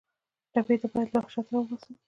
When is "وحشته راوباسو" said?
1.23-1.91